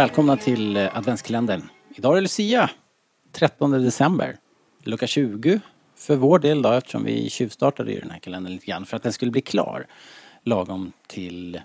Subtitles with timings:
[0.00, 1.62] välkomna till eh, adventskalendern.
[1.94, 2.70] Idag är det Lucia,
[3.32, 4.36] 13 december.
[4.82, 5.60] Lucka 20
[5.96, 9.02] för vår del då eftersom vi tjuvstartade i den här kalendern lite grann för att
[9.02, 9.86] den skulle bli klar
[10.44, 11.60] lagom till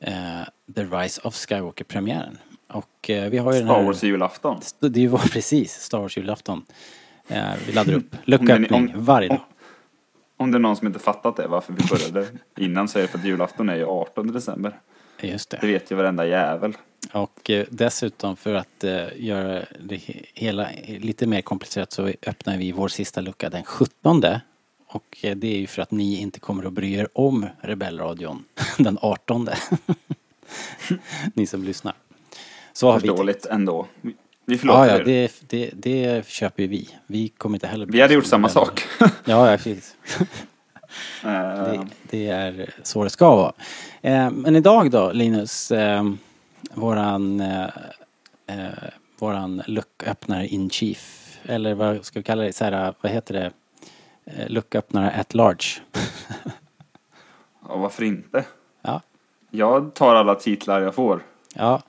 [0.00, 0.12] eh,
[0.74, 2.38] The Rise of Skywalker-premiären.
[2.68, 3.84] Och eh, vi har ju den Star här...
[3.84, 4.60] Wars julafton.
[4.80, 6.64] Det ju precis, Star Wars julafton.
[7.28, 9.38] Eh, vi laddar upp det- lucköppning varje dag.
[10.36, 13.02] om- Om det är någon som inte fattat det, varför vi började innan så är
[13.02, 14.80] det för att julafton är ju 18 december.
[15.28, 15.66] Just Det det.
[15.66, 16.76] vet ju varenda jävel.
[17.12, 22.56] Och eh, dessutom för att eh, göra det he- hela lite mer komplicerat så öppnar
[22.58, 24.22] vi vår sista lucka den 17.
[24.86, 28.44] Och eh, det är ju för att ni inte kommer att bry er om Rebellradion
[28.78, 29.48] den 18.
[31.34, 31.94] ni som lyssnar.
[32.72, 33.86] Så har vi Förståeligt ändå.
[34.00, 35.04] Vi- Ja, förlåter ja, er.
[35.04, 36.88] det, det, det köper ju vi.
[37.06, 37.86] Vi kommer inte heller...
[37.86, 38.82] Vi hade gjort samma sak.
[39.00, 39.96] Ja, ja, precis.
[41.22, 43.52] Det, det är så det ska vara.
[44.02, 46.04] Eh, men idag då, Linus, eh,
[46.74, 47.64] våran, eh,
[48.46, 48.68] eh,
[49.18, 53.50] våran lucköppnare in chief, eller vad ska vi kalla det, så här, vad heter det,
[54.24, 55.66] eh, lucköppnare at large.
[57.62, 58.44] och varför inte?
[58.82, 59.00] ja,
[59.50, 61.20] Jag tar alla titlar jag får.
[61.54, 61.82] ja,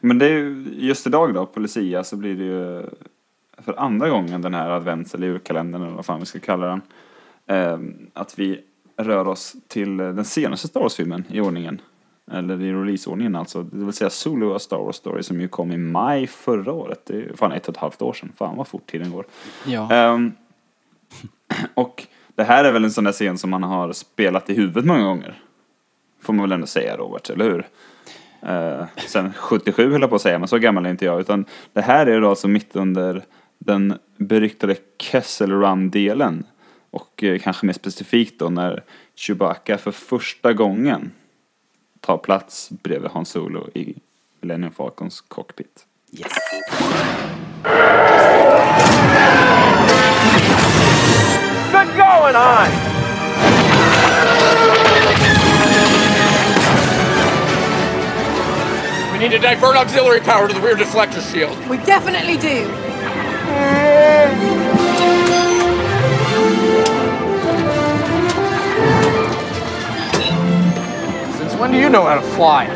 [0.00, 2.86] Men det är ju, just idag då, på Lucia, så blir det ju
[3.58, 6.82] för andra gången den här advents eller julkalendern eller vad fan vi ska kalla den.
[7.46, 7.78] Eh,
[8.14, 8.60] Att vi
[8.96, 11.80] rör oss till den senaste Star Wars-filmen i ordningen.
[12.32, 13.62] Eller i releaseordningen alltså.
[13.62, 17.00] Det vill säga Solo A Star Wars Story som ju kom i maj förra året.
[17.06, 18.32] Det är fan ett och ett halvt år sedan.
[18.36, 19.26] Fan vad fort tiden går.
[19.64, 19.92] ja.
[19.92, 20.32] Ehm,
[21.74, 24.84] och det här är väl en sån där scen som man har spelat i huvudet
[24.84, 25.42] många gånger.
[26.22, 27.66] Får man väl ändå säga Robert, eller hur?
[28.48, 31.20] Uh, sen 77 höll jag på att säga, men så gammal är inte jag.
[31.20, 33.24] Utan det här är då alltså mitt under
[33.58, 36.44] den beryktade Kessel Run-delen.
[36.96, 38.82] Och eh, kanske mer specifikt då när
[39.14, 41.12] Chewbacca för första gången
[42.00, 43.94] tar plats bredvid Han Solo i
[44.40, 45.86] Millennium Falcons cockpit.
[46.10, 46.32] Yes.
[51.72, 52.68] Good going on!
[59.12, 61.56] We need to divert auxiliary power to the rear deflector shield.
[61.68, 62.66] We definitely do.
[71.58, 72.66] When do you know how to fly?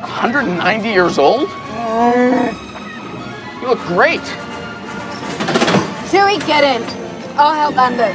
[0.00, 1.48] 190 years old?
[3.60, 4.20] You look great.
[6.10, 6.82] Chewie, get in.
[7.38, 8.08] I'll help Lando.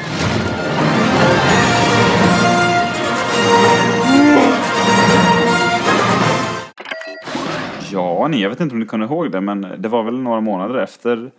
[7.92, 10.42] Ja, ni, jag vet inte om ni kommer ihåg det, men det var väl några
[10.42, 11.32] månader efter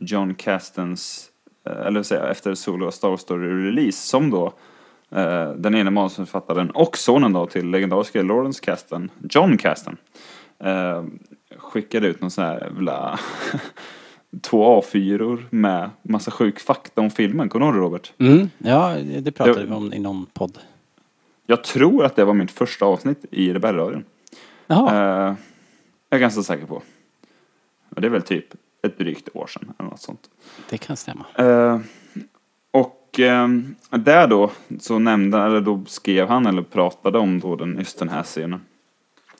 [0.00, 1.28] John Castens,
[1.66, 4.52] eh, eller vad säger efter Solo Star Wars Story release som då eh,
[5.56, 9.96] den ene manusförfattaren och sonen då till legendariska Lawrence Kasten, John Kasten,
[10.58, 11.04] eh,
[11.58, 13.18] skickade ut någon sån här jävla
[14.42, 17.48] två A4 med massa sjuk fakta om filmen.
[17.48, 18.12] Kommer du ihåg det Robert?
[18.18, 20.58] Mm, ja, det pratade Det- vi om i någon podd.
[21.46, 24.04] Jag tror att det var mitt första avsnitt i Rebellradion.
[24.66, 24.90] Jaha,
[25.28, 25.34] Eh,
[26.08, 26.82] jag är ganska säker på.
[27.94, 28.44] Och det är väl typ
[28.82, 30.30] ett drygt år sedan eller något sånt.
[30.70, 31.24] det kan stämma.
[31.34, 31.78] Eh,
[33.22, 33.48] eh,
[33.90, 34.50] där då
[34.80, 38.60] så nämnde, eller då skrev han eller pratade om då den, just den här scenen.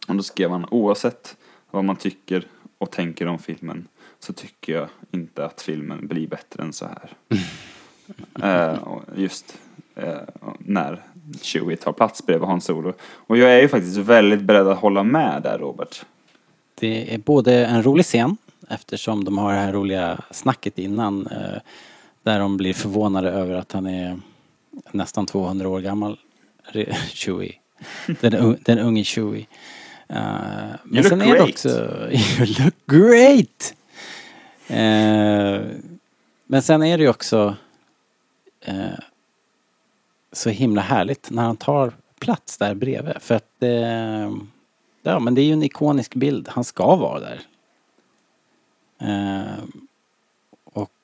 [0.08, 1.36] Och då skrev han oavsett
[1.70, 2.44] vad man tycker
[2.78, 3.88] och tänker om filmen
[4.18, 7.12] så tycker jag inte att filmen blir bättre än så här.
[8.72, 8.78] eh,
[9.16, 9.58] just
[9.94, 10.18] eh,
[10.58, 11.02] när
[11.42, 12.92] Chewie tar plats bredvid Han Solo.
[13.02, 16.04] Och jag är ju faktiskt väldigt beredd att hålla med där Robert.
[16.74, 18.36] Det är både en rolig scen
[18.68, 21.60] eftersom de har det här roliga snacket innan eh,
[22.30, 24.20] där de blir förvånade över att han är
[24.92, 26.18] nästan 200 år gammal,
[27.12, 27.54] Chewie.
[28.20, 29.46] Den, den unge Chewie.
[30.08, 30.16] Eh,
[30.84, 31.48] men look sen är det great.
[31.48, 31.68] också...
[32.10, 33.74] You look great!
[34.66, 35.66] Eh,
[36.46, 37.56] men sen är det ju också
[38.60, 38.98] eh,
[40.32, 43.14] så himla härligt när han tar plats där bredvid.
[43.20, 44.30] För att eh,
[45.02, 46.48] Ja, men det är ju en ikonisk bild.
[46.48, 47.40] Han ska vara där.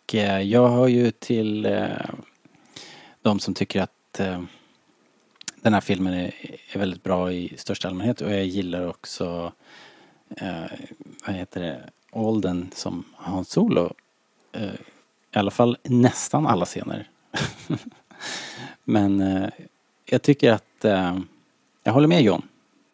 [0.06, 2.10] Och eh, jag hör ju till eh,
[3.22, 4.42] de som tycker att eh,
[5.62, 6.34] den här filmen är,
[6.72, 9.52] är väldigt bra i största allmänhet och jag gillar också
[10.36, 10.64] eh,
[11.26, 13.94] vad heter det, Olden som Hans Solo.
[14.52, 14.74] Eh,
[15.32, 17.08] I alla fall nästan alla scener.
[18.84, 19.48] Men eh,
[20.04, 21.18] jag tycker att eh,
[21.82, 22.42] jag håller med John.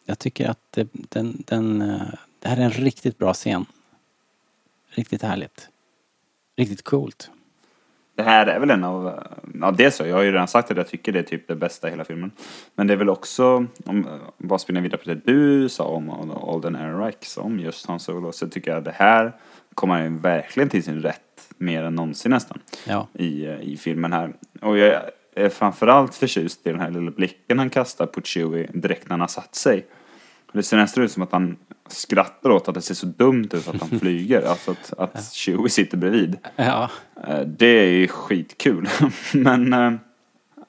[0.05, 3.67] Jag tycker att det, den, den, eh, det här är en riktigt bra scen.
[4.89, 5.69] riktigt härligt.
[6.63, 7.31] Riktigt coolt.
[8.15, 9.21] Det här är väl en av,
[9.61, 11.57] ja dels så, jag har ju redan sagt att jag tycker det är typ det
[11.57, 12.31] bästa i hela filmen.
[12.75, 14.07] Men det är väl också, om
[14.39, 18.49] bara spinna vidare på det du sa om Alden Ehrenreich, om just Han Solo, så
[18.49, 19.33] tycker jag det här
[19.75, 23.09] kommer han ju verkligen till sin rätt mer än någonsin nästan Ja.
[23.15, 24.33] i, i filmen här.
[24.61, 25.03] Och jag
[25.35, 29.21] är framförallt förtjust i den här lilla blicken han kastar på Chewie direkt när han
[29.21, 29.87] har satt sig.
[30.53, 31.57] Det ser nästan ut som att han
[31.89, 35.69] skrattar åt att det ser så dumt ut att han flyger, alltså att, att Chewie
[35.69, 36.39] sitter bredvid.
[36.57, 36.91] Ja.
[37.29, 38.89] Eh, Det är ju skitkul.
[39.35, 39.93] Men eh,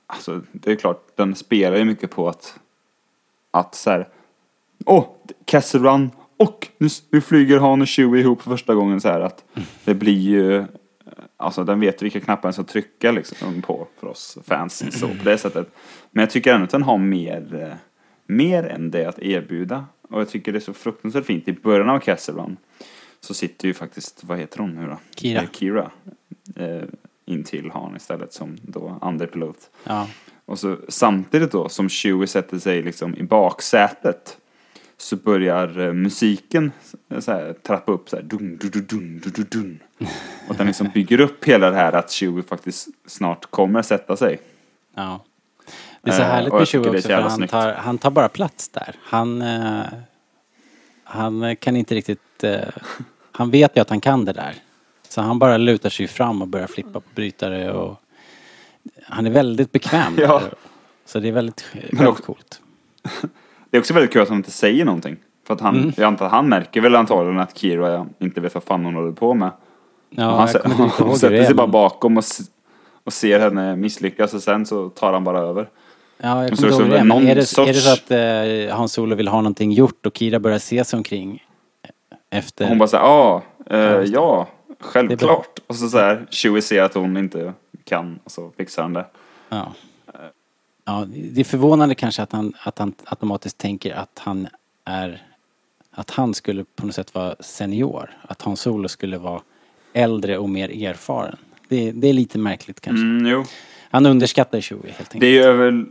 [0.08, 2.60] alltså, det är klart, den spelar ju mycket på att
[3.52, 4.08] att så här,
[4.86, 5.06] åh,
[5.46, 9.22] Castle Run och nu, nu flyger Han och Chewie ihop för första gången så här
[9.22, 9.44] att
[9.86, 10.66] det blir ju eh,
[11.38, 15.24] Alltså den vet vilka knappar den ska trycka liksom på för oss fans så på
[15.24, 15.68] det sättet.
[16.12, 17.78] Men jag tycker ändå att den har mer,
[18.26, 19.86] mer än det att erbjuda.
[20.10, 21.48] Och jag tycker det är så fruktansvärt fint.
[21.48, 22.58] I början av Castle Run
[23.20, 24.98] så sitter ju faktiskt, vad heter hon nu då?
[25.16, 25.42] Kira.
[25.42, 25.92] Eh, Kira.
[26.56, 26.84] Eh,
[27.26, 29.70] in till Han istället som då andre pilot.
[29.84, 30.08] Ja.
[30.46, 34.38] Och så samtidigt då som Chewie sätter sig liksom i baksätet
[34.98, 36.72] så börjar eh, musiken
[37.20, 39.80] så här, trappa upp så här dun, dun, dun, dun, dun, dun, dun.
[40.50, 44.40] Och den liksom bygger upp hela det här att Chewie faktiskt snart kommer sätta sig.
[44.96, 45.26] Ja.
[46.04, 47.52] Det är så Eh, härligt med Chewie också så för han snyggt.
[47.52, 48.96] tar, han tar bara plats där.
[49.04, 49.82] Han, eh,
[51.04, 52.60] han kan inte riktigt, eh,
[53.32, 54.56] han vet ju att han kan det där.
[55.10, 58.00] Så han bara lutar sig fram och börjar flippa på brytare och
[59.04, 60.40] han är väldigt bekväm Ja.
[60.40, 60.54] där.
[61.06, 62.62] Så det är väldigt, väldigt också- coolt.
[63.70, 65.18] Det är också väldigt kul att han inte säger någonting.
[65.48, 65.92] För att han, Mm.
[65.98, 69.12] jag antar att han märker väl antagligen att Kira inte vet vad fan hon håller
[69.12, 69.52] på med.
[70.10, 72.24] Ja, och han jag kommer inte ihåg hur sätter sig bara bakom och,
[73.04, 75.70] och ser henne misslyckas och sen så tar han bara över.
[76.26, 77.04] Ja, jag kommer så är inte ihåg så det.
[77.04, 78.12] Men är det, är det sorts- så att
[78.70, 81.44] eh, Hans Solo vill ha någonting gjort och Kira börjar se sig omkring
[82.30, 82.68] efter...
[82.68, 84.48] Hon bara såhär, ah, eh, Ja, ja,
[84.80, 85.60] självklart.
[85.68, 87.54] Och så såhär, Chewie ser att hon inte
[87.84, 89.06] kan och så fixar han det.
[89.50, 89.74] Ja.
[90.86, 94.48] ja, det är förvånande kanske att han, att han automatiskt tänker att han
[94.86, 95.22] är
[95.92, 98.10] att han skulle på något sätt vara senior.
[98.22, 99.42] Att Hans Solo skulle vara
[99.94, 101.38] äldre och mer erfaren.
[101.68, 103.06] Det, det är lite märkligt kanske.
[103.06, 103.44] Mm, jo.
[103.90, 105.22] Han underskattar Chewie helt enkelt.
[105.22, 105.86] Det är ju över,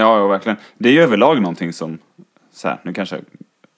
[0.00, 0.58] ja, ja verkligen.
[0.78, 1.98] Det är ju överlag någonting som,
[2.52, 3.24] så här, nu kanske jag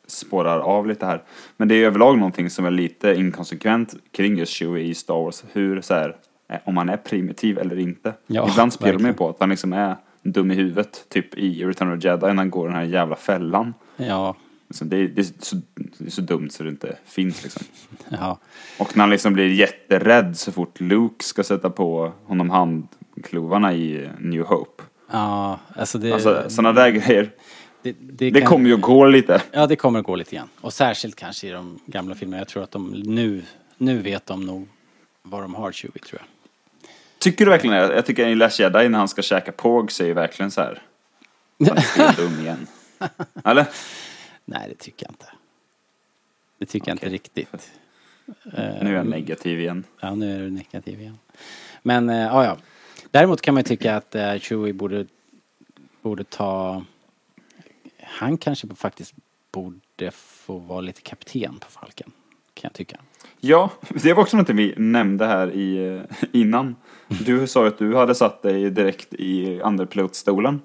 [0.07, 1.23] spårar av lite här.
[1.57, 5.45] Men det är överlag någonting som är lite inkonsekvent kring just Chewie i Star Wars.
[5.53, 6.17] Hur så här,
[6.49, 8.15] eh, om han är primitiv eller inte.
[8.27, 11.05] Ja, Ibland spelar man ju på att han liksom är dum i huvudet.
[11.09, 13.75] Typ i Return of the Jedi när han går den här jävla fällan.
[13.97, 14.37] Ja,
[14.71, 17.67] Så det, är, det, är så, det är så dumt så det inte finns liksom.
[18.09, 18.39] ja.
[18.79, 24.09] Och när han liksom blir jätterädd så fort Luke ska sätta på honom handklovarna i
[24.19, 24.83] New Hope.
[25.11, 26.13] Ja, alltså det...
[26.13, 27.31] Alltså sådana där grejer.
[27.83, 29.43] det, det, Det kan- kommer ju att gå lite.
[29.53, 30.49] Ja, det kommer att gå lite grann.
[30.61, 32.41] Och särskilt kanske i de gamla filmerna.
[32.41, 33.43] Jag tror att de nu,
[33.79, 34.69] nu vet de nog
[35.23, 36.29] vad de har Chewie tror jag.
[37.19, 37.95] Tycker du verkligen det?
[37.95, 40.61] Jag tycker i Last Jedi när han ska käka påg så är ju verkligen så
[40.61, 40.83] här.
[41.59, 41.77] Han
[42.07, 42.67] är dum igen.
[43.45, 43.67] Eller?
[44.45, 45.27] Nej, det tycker jag inte.
[46.59, 47.71] Det tycker jag inte riktigt.
[48.53, 49.85] Nu är jag negativ igen.
[50.01, 51.19] Ja, nu är du negativ igen.
[51.83, 52.57] Men, eh, ja, ja.
[53.11, 55.07] Däremot kan man ju tycka att eh, Chewie borde,
[56.03, 56.85] borde ta...
[58.03, 59.15] Han kanske faktiskt
[59.53, 62.13] borde få vara lite kapten på Falken.
[62.55, 62.97] Kan jag tycka.
[63.41, 66.77] Ja, det var också något vi nämnde här i, eh, innan.
[67.09, 70.61] Du sa ju att du hade satt dig direkt i andrepilotstolen.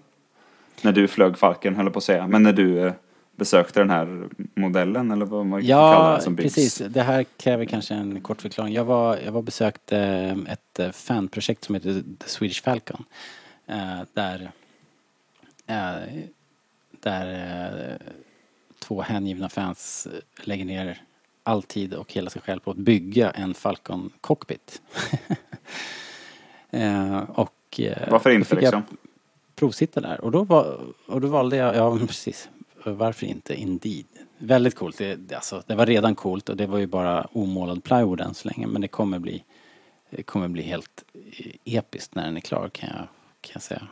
[0.82, 2.28] När du flög Falken, höll jag på att säga.
[2.28, 2.94] Men när du eh,
[3.36, 6.56] besökte den här modellen, eller vad man kallar Ja, den som byggs.
[6.56, 6.78] precis.
[6.90, 8.74] Det här kräver kanske en kort förklaring.
[8.74, 13.04] Jag var, jag var besökte eh, ett eh, fanprojekt som heter The Swedish Falcon.
[13.68, 14.52] Eh, där
[17.00, 17.98] där
[18.80, 20.08] två hängivna fans
[20.44, 21.02] lägger ner
[21.44, 24.82] all tid och hela sig själv på att bygga en Falcon cockpit.
[27.28, 28.84] och Varför inte liksom?
[29.56, 32.50] provsitta där och då, var, och då valde jag, ja precis,
[32.92, 34.06] varför inte Indeed?
[34.38, 37.84] Väldigt coolt, det, det, alltså, det var redan coolt och det var ju bara omålad
[37.84, 39.44] plywood än så länge men det kommer bli,
[40.10, 43.08] det kommer bli helt eh, episkt när den är klar kan jag,
[43.42, 43.88] kan jag säga.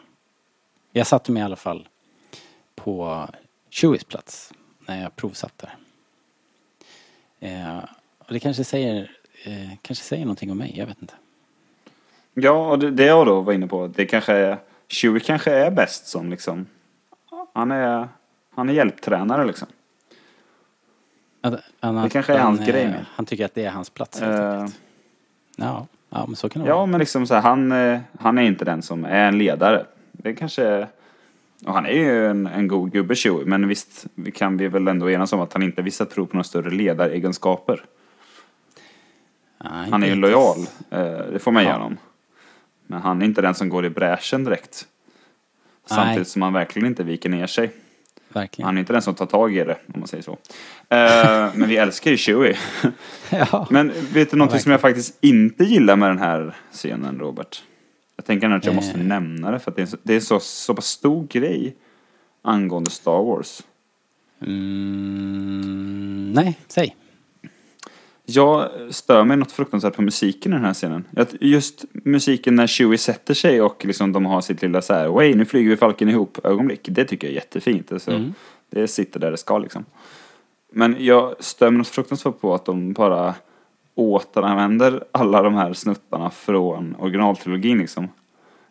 [0.91, 1.87] Jag satte mig i alla fall
[2.75, 3.27] på
[3.69, 5.75] Chewies plats när jag provsatt där.
[7.39, 7.83] Eh,
[8.17, 9.11] och det kanske säger,
[9.43, 11.13] eh, kanske säger någonting om mig, jag vet inte.
[12.33, 14.57] Ja, och det, det jag då var inne på, det kanske är,
[14.87, 16.65] Chewie kanske är bäst som liksom,
[17.53, 18.07] han är,
[18.55, 19.67] han är hjälptränare liksom.
[21.41, 23.05] Att, att, Det kanske är han, hans grej eh, med.
[23.15, 24.79] Han tycker att det är hans plats helt enkelt.
[25.55, 26.85] Ja, ja men så kan det Ja, vara.
[26.85, 29.85] men liksom så här, han, eh, han är inte den som är en ledare.
[30.11, 30.87] Det kanske,
[31.65, 34.87] och han är ju en, en god gubbe Chewie, men visst vi kan vi väl
[34.87, 37.85] ändå enas om att han inte visat prov på några större ledaregenskaper.
[39.63, 40.57] Nej, Han är ju lojal,
[41.31, 41.73] det får man Ja.
[41.73, 41.97] honom.
[42.87, 44.87] Men han är inte den som går i bräschen direkt.
[45.85, 46.25] Samtidigt Nej.
[46.25, 47.71] som han verkligen inte viker ner sig.
[48.33, 48.65] Verkligen.
[48.65, 50.31] Han är inte den som tar tag i det, om man säger så.
[50.89, 52.57] Eh, men vi älskar ju Chewie.
[53.29, 53.67] Ja.
[53.69, 57.63] Men vet du någonting som jag faktiskt inte gillar med den här scenen, Robert?
[58.15, 59.05] Jag tänker att jag måste Eh.
[59.05, 61.75] nämna det, för att det är, så, det är så, så pass stor grej
[62.41, 63.61] angående Star Wars.
[64.41, 66.95] Mm, nej, säg.
[68.35, 71.03] Jag stör mig något fruktansvärt på musiken i den här scenen.
[71.39, 75.35] Just musiken när Chewie sätter sig och liksom de har sitt lilla så här, Way,
[75.35, 76.81] nu flyger vi Falken ihop ögonblick.
[76.91, 77.91] Det tycker jag är jättefint.
[77.91, 78.33] Alltså, Mm.
[78.69, 79.85] Det sitter där det ska liksom.
[80.73, 83.33] Men jag stör mig något fruktansvärt på att de bara
[83.95, 88.07] återanvänder alla de här snuttarna från originaltrilogin liksom.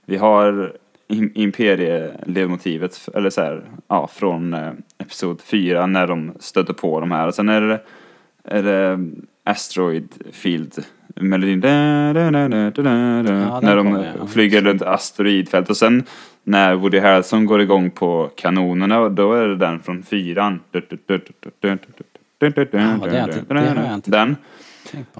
[0.07, 0.77] Vi har
[1.09, 7.11] im- imperieledmotivet, eller så här, ja, från eh, Episod 4 när de stöter på de
[7.11, 7.27] här.
[7.29, 7.81] Och sen är det,
[8.45, 9.09] är det
[9.45, 10.85] Asteroid Field
[11.17, 11.61] melodin.
[11.61, 11.69] Da,
[12.13, 13.25] da, da, den
[13.63, 14.27] när de kommer, ja.
[14.27, 15.71] flyger runt asteroidfält.
[15.71, 16.05] Och sen
[16.45, 20.61] när Woody Harrelson går igång på kanonerna, då är det den från fyran.
[20.73, 21.93] jag inte-
[23.67, 24.37] jag Den.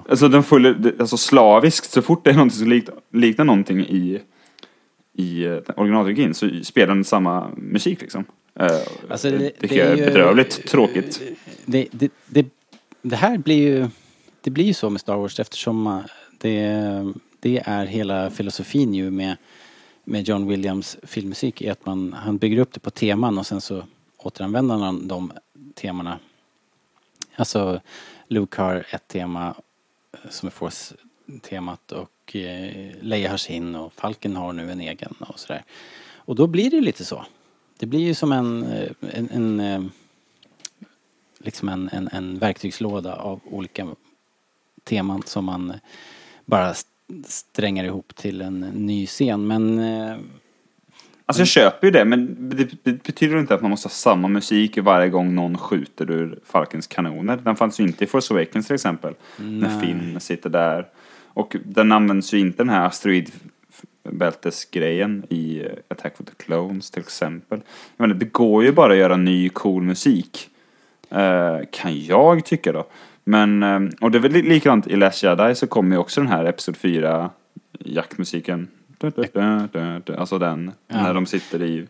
[0.09, 4.19] Alltså den följer, alltså slaviskt, så fort det är någonting som liknar, liknar någonting i,
[5.17, 8.25] i eh, originaltrilogin så spelar den samma musik liksom.
[8.59, 8.67] Eh,
[9.09, 11.21] Alltså, det, det- det är jag är bedrövligt tråkigt.
[11.65, 11.87] Det,
[12.27, 12.45] det,
[13.01, 13.87] det här blir ju,
[14.41, 15.99] det blir ju så med Star Wars eftersom eh,
[16.37, 19.37] det, det är hela filosofin ju med,
[20.03, 23.61] med John Williams filmmusik är att man, han bygger upp det på teman och sen
[23.61, 23.83] så
[24.17, 25.31] återanvänder han de
[25.75, 26.19] temana.
[27.35, 27.81] Alltså
[28.27, 29.55] Luke har ett tema
[30.11, 35.15] eh, som är Force-temat och eh, Leia har sin och Falken har nu en egen
[35.19, 35.63] och sådär.
[36.15, 37.25] Och då blir det lite så.
[37.77, 39.91] Det blir ju som en, eh, en, en
[41.37, 43.87] liksom en, en, en verktygslåda av olika
[44.91, 45.73] teman som man
[46.45, 46.89] bara st-
[47.25, 49.47] strängar ihop till en ny scen.
[49.47, 50.15] Men eh,
[51.25, 54.77] Alltså jag köper ju det, men det, betyder inte att man måste ha samma musik
[54.77, 57.37] varje gång någon skjuter ur Falkens kanoner.
[57.37, 59.13] Den fanns ju inte i Force Awakens till exempel.
[59.37, 59.79] När Nej.
[59.81, 60.87] Finn sitter där.
[61.33, 67.61] Och den används ju inte den här asteroidbältesgrejen i Attack of the Clones till exempel.
[67.97, 70.49] Jag menar, det går ju bara att göra ny cool musik.
[71.09, 72.87] Eh, kan jag tycka då.
[73.23, 76.21] Men, eh, och det är väl li- likadant i Last Jedi så kommer ju också
[76.21, 77.29] den här Episod 4
[77.79, 78.67] jaktmusiken.
[80.17, 81.03] Alltså den, Ja.
[81.03, 81.87] när de sitter i,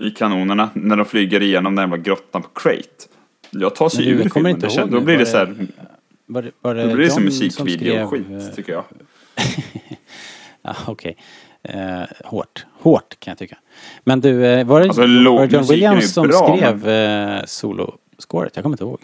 [0.00, 3.04] i kanonerna, när de flyger igenom den jävla grottan på Crate.
[3.50, 5.46] Jag tar sig Men ur filmen, inte det ihåg då blir det var så här,
[5.46, 5.66] det-
[6.26, 8.84] var det, var det då blir det som musikvideo-skit eh, tycker jag.
[10.62, 11.16] Ja, okej.
[11.62, 12.66] Eh, hårt.
[12.80, 13.58] Hårt kan jag tycka.
[14.04, 18.52] Men du, eh, var det, Alltså, var det John Williams som bra, skrev eh, soloscoret?
[18.56, 19.00] Jag kommer inte ihåg.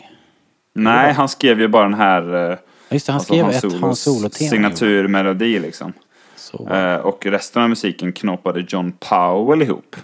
[0.75, 2.59] Nej, han skrev ju bara den här eh,
[2.91, 4.51] Just det, han alltså skrev Hans ett Solos Hans Solo-tema.
[4.51, 5.93] signaturmelodi liksom.
[6.37, 9.97] Så, Eh, och resten av musiken knoppade John Powell ihop.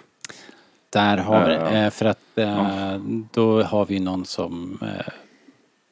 [0.91, 1.59] där har vi det.
[1.61, 2.97] eh, Eh, för att eh,
[3.33, 5.13] då har vi någon som, eh,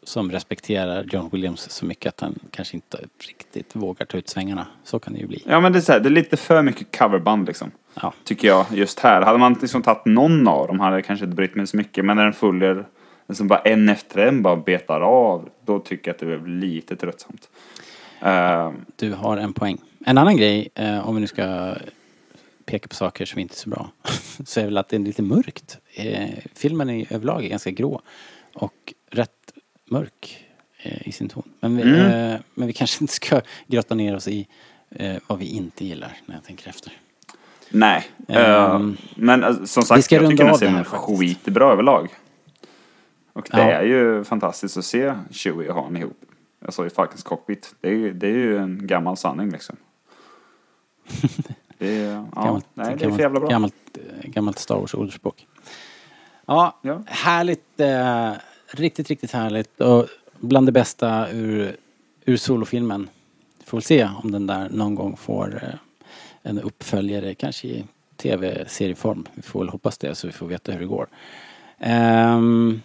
[0.04, 4.66] som respekterar John Williams så mycket att han kanske inte riktigt vågar ta ut svängarna.
[4.84, 5.42] Så kan det ju bli.
[5.46, 7.70] Ja men det är, så här, det är lite för mycket coverband liksom.
[8.02, 8.12] Ja.
[8.24, 9.22] Tycker jag just här.
[9.22, 12.04] Hade man liksom tagit någon av dem hade jag kanske inte brytt mig så mycket.
[12.04, 12.84] Men när den följer
[13.28, 15.48] liksom bara en efter en bara betar av.
[15.64, 17.48] Då tycker jag att det blev lite tröttsamt.
[18.20, 19.78] Eh, Du har en poäng.
[20.06, 21.74] En annan grej, eh, om vi nu ska
[22.64, 23.90] peka på saker som inte är så bra,
[24.44, 25.78] så är väl att det är lite mörkt.
[25.94, 28.00] Eh, filmen är överlag är ganska grå
[28.54, 29.52] och rätt
[29.90, 30.44] mörk
[30.82, 31.48] eh, i sin ton.
[31.60, 32.42] Men vi, Mm.
[32.54, 34.46] men vi kanske inte ska grotta ner oss i
[35.26, 36.92] vad vi inte gillar när jag tänker efter.
[37.70, 38.04] nej.
[38.28, 40.96] Ehm, Eh, men alltså, som sagt, jag tycker den faktiskt.
[40.96, 42.08] skitbra överlag.
[43.38, 43.70] Och det Ja.
[43.70, 46.20] är ju fantastiskt att se Chewie och Han ihop.
[46.64, 47.74] Alltså i Falkens cockpit.
[47.80, 49.76] Det är, ju- det är ju en gammal sanning liksom.
[51.78, 53.48] Det är, ja, gammalt, nej, det är gammalt, för jävla bra.
[53.48, 55.46] Gammalt, eh, gammalt Star Wars ordspråk.
[56.46, 57.02] Ja, Ja.
[57.06, 57.80] härligt.
[57.80, 58.32] Eh,
[58.70, 59.80] riktigt, riktigt härligt.
[59.80, 60.06] Och
[60.40, 61.76] bland det bästa ur,
[62.24, 63.08] ur solofilmen.
[63.64, 65.74] Får väl se om den där någon gång får eh,
[66.42, 67.84] en uppföljare, kanske i
[68.16, 69.26] tv-serieform.
[69.34, 71.06] Vi får väl hoppas det så vi får veta hur det går.
[71.78, 72.82] Ehm,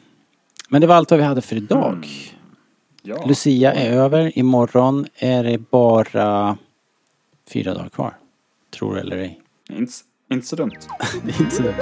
[0.70, 2.08] men det var allt vad vi hade för idag.
[3.02, 3.26] Ja.
[3.28, 4.38] Lucia är över.
[4.40, 6.58] Imorgon är det bara
[7.50, 8.14] fyra dagar kvar.
[8.78, 9.42] Tror eller ej.
[9.70, 9.92] Inte,
[10.32, 10.72] inte så dumt.
[11.40, 11.74] Inte så dumt.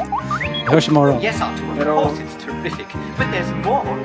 [0.65, 1.21] Vi hörs imorgon.
[1.23, 2.87] Yes, Arthur, of course it's terrific.
[3.17, 3.99] But there's more.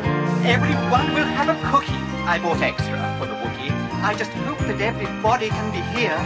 [0.45, 2.03] Everyone will have a cookie.
[2.37, 3.73] I bought extra for the Wookiee.
[4.11, 6.21] I just hope that everybody can be here.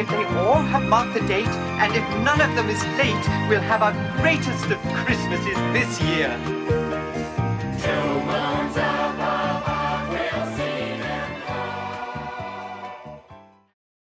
[0.00, 3.60] If they all have marked the date, and if none of them is late, we'll
[3.72, 6.30] have our greatest of Christmases this year.